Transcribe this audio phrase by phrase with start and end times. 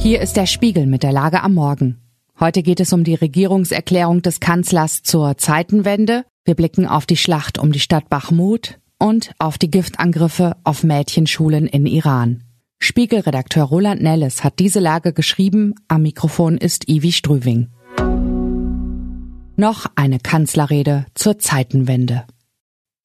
[0.00, 1.98] Hier ist der Spiegel mit der Lage am Morgen.
[2.38, 6.24] Heute geht es um die Regierungserklärung des Kanzlers zur Zeitenwende.
[6.44, 11.66] Wir blicken auf die Schlacht um die Stadt Bachmut und auf die Giftangriffe auf Mädchenschulen
[11.66, 12.44] in Iran.
[12.78, 15.74] Spiegelredakteur Roland Nelles hat diese Lage geschrieben.
[15.88, 17.68] Am Mikrofon ist Ivi Strüving.
[19.56, 22.24] Noch eine Kanzlerrede zur Zeitenwende.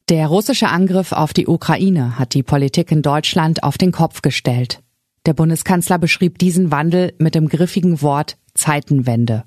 [0.10, 4.83] Der russische Angriff auf die Ukraine hat die Politik in Deutschland auf den Kopf gestellt.
[5.26, 9.46] Der Bundeskanzler beschrieb diesen Wandel mit dem griffigen Wort Zeitenwende.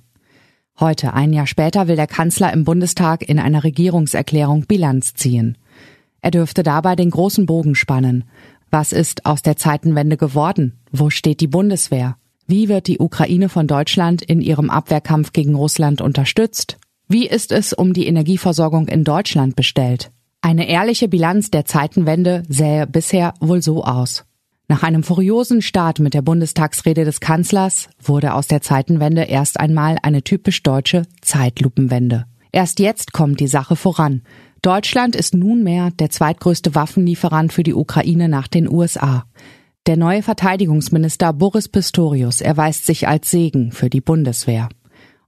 [0.81, 5.59] Heute, ein Jahr später, will der Kanzler im Bundestag in einer Regierungserklärung Bilanz ziehen.
[6.23, 8.25] Er dürfte dabei den großen Bogen spannen.
[8.71, 10.81] Was ist aus der Zeitenwende geworden?
[10.93, 12.17] Wo steht die Bundeswehr?
[12.47, 16.79] Wie wird die Ukraine von Deutschland in ihrem Abwehrkampf gegen Russland unterstützt?
[17.07, 20.11] Wie ist es um die Energieversorgung in Deutschland bestellt?
[20.41, 24.25] Eine ehrliche Bilanz der Zeitenwende sähe bisher wohl so aus.
[24.69, 29.97] Nach einem furiosen Start mit der Bundestagsrede des Kanzlers wurde aus der Zeitenwende erst einmal
[30.03, 32.27] eine typisch deutsche Zeitlupenwende.
[32.51, 34.23] Erst jetzt kommt die Sache voran.
[34.63, 39.25] Deutschland ist nunmehr der zweitgrößte Waffenlieferant für die Ukraine nach den USA.
[39.87, 44.69] Der neue Verteidigungsminister Boris Pistorius erweist sich als Segen für die Bundeswehr.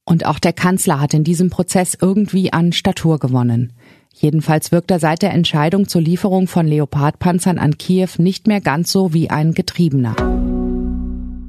[0.04, 3.74] Und auch der Kanzler hat in diesem Prozess irgendwie an Statur gewonnen.
[4.20, 8.90] Jedenfalls wirkt er seit der Entscheidung zur Lieferung von Leopardpanzern an Kiew nicht mehr ganz
[8.90, 10.16] so wie ein Getriebener.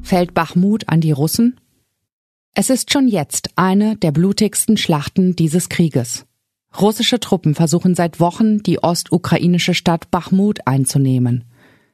[0.04, 1.60] Fällt Bachmut an die Russen?
[2.54, 6.28] Es ist schon jetzt eine der blutigsten Schlachten dieses Krieges.
[6.80, 11.46] Russische Truppen versuchen seit Wochen, die ostukrainische Stadt Bachmut einzunehmen.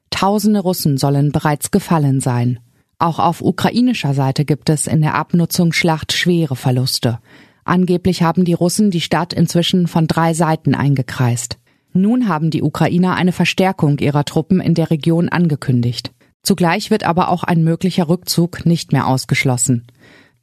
[0.09, 2.59] Tausende Russen sollen bereits gefallen sein.
[2.99, 7.19] Auch auf ukrainischer Seite gibt es in der Abnutzungsschlacht schwere Verluste.
[7.65, 11.57] Angeblich haben die Russen die Stadt inzwischen von drei Seiten eingekreist.
[11.93, 16.11] Nun haben die Ukrainer eine Verstärkung ihrer Truppen in der Region angekündigt.
[16.43, 19.87] Zugleich wird aber auch ein möglicher Rückzug nicht mehr ausgeschlossen.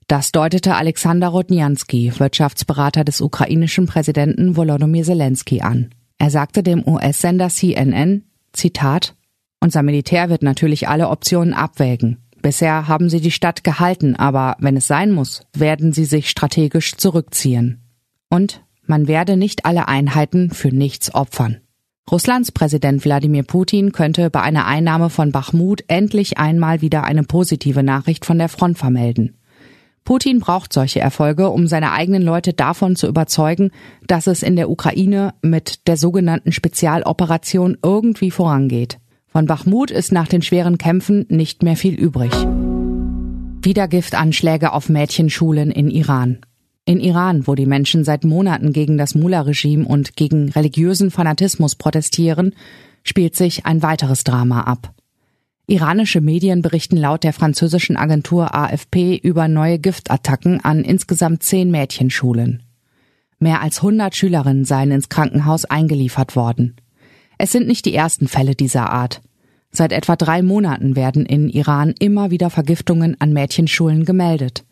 [0.08, 5.90] Das deutete Alexander Rodnianski, Wirtschaftsberater des ukrainischen Präsidenten Volodymyr Zelensky an.
[6.18, 9.14] Er sagte dem US-Sender CNN, Zitat,
[9.60, 12.18] unser Militär wird natürlich alle Optionen abwägen.
[12.42, 16.96] Bisher haben sie die Stadt gehalten, aber wenn es sein muss, werden sie sich strategisch
[16.96, 17.80] zurückziehen.
[18.28, 21.58] Und man werde nicht alle Einheiten für nichts opfern.
[22.10, 27.84] Russlands Präsident Wladimir Putin könnte bei einer Einnahme von Bachmut endlich einmal wieder eine positive
[27.84, 29.38] Nachricht von der Front vermelden.
[30.04, 33.70] Putin braucht solche Erfolge, um seine eigenen Leute davon zu überzeugen,
[34.04, 38.98] dass es in der Ukraine mit der sogenannten Spezialoperation irgendwie vorangeht.
[39.32, 42.32] Von Bachmut ist nach den schweren Kämpfen nicht mehr viel übrig.
[43.62, 46.40] Wieder Giftanschläge auf Mädchenschulen in Iran.
[46.84, 52.54] In Iran, wo die Menschen seit Monaten gegen das Mullah-Regime und gegen religiösen Fanatismus protestieren,
[53.04, 54.92] spielt sich ein weiteres Drama ab.
[55.66, 62.64] Iranische Medien berichten laut der französischen Agentur AFP über neue Giftattacken an insgesamt zehn Mädchenschulen.
[63.38, 66.76] Mehr als 100 Schülerinnen seien ins Krankenhaus eingeliefert worden.
[67.42, 69.20] Es sind nicht die ersten Fälle dieser Art.
[69.72, 74.64] Seit etwa drei Monaten werden in Iran immer wieder Vergiftungen an Mädchenschulen gemeldet.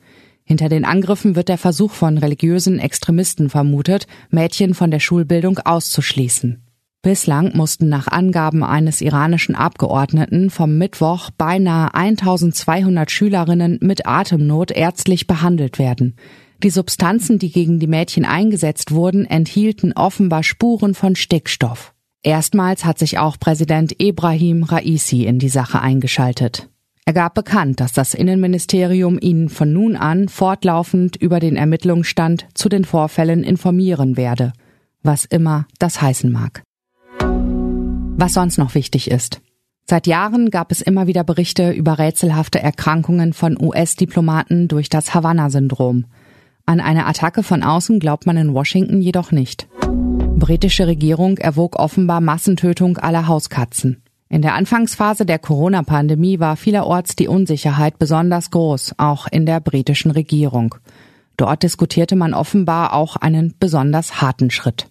[0.44, 6.62] Hinter den Angriffen wird der Versuch von religiösen Extremisten vermutet, Mädchen von der Schulbildung auszuschließen.
[7.02, 15.26] Bislang mussten nach Angaben eines iranischen Abgeordneten vom Mittwoch beinahe 1200 Schülerinnen mit Atemnot ärztlich
[15.26, 16.14] behandelt werden.
[16.62, 21.94] Die Substanzen, die gegen die Mädchen eingesetzt wurden, enthielten offenbar Spuren von Stickstoff.
[22.22, 26.68] Erstmals hat sich auch Präsident Ibrahim Raisi in die Sache eingeschaltet.
[27.06, 32.68] Er gab bekannt, dass das Innenministerium ihn von nun an fortlaufend über den Ermittlungsstand zu
[32.68, 34.52] den Vorfällen informieren werde,
[35.02, 36.62] was immer das heißen mag.
[38.16, 39.40] Was sonst noch wichtig ist.
[39.86, 46.04] Seit Jahren gab es immer wieder Berichte über rätselhafte Erkrankungen von US-Diplomaten durch das Havanna-Syndrom.
[46.66, 49.68] An eine Attacke von außen glaubt man in Washington jedoch nicht
[50.40, 54.02] britische Regierung erwog offenbar Massentötung aller Hauskatzen.
[54.28, 60.10] In der Anfangsphase der Corona-Pandemie war vielerorts die Unsicherheit besonders groß, auch in der britischen
[60.10, 60.74] Regierung.
[61.36, 64.88] Dort diskutierte man offenbar auch einen besonders harten Schritt.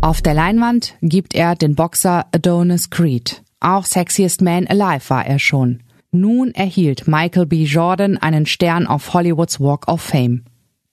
[0.00, 3.42] Auf der Leinwand gibt er den Boxer Adonis Creed.
[3.60, 5.82] Auch Sexiest Man Alive war er schon.
[6.12, 7.64] Nun erhielt Michael B.
[7.64, 10.44] Jordan einen Stern auf Hollywoods Walk of Fame.